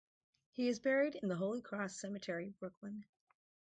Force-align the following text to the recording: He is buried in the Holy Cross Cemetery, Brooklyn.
He 0.53 0.67
is 0.67 0.79
buried 0.79 1.13
in 1.13 1.29
the 1.29 1.35
Holy 1.35 1.61
Cross 1.61 1.97
Cemetery, 1.97 2.55
Brooklyn. 2.59 3.05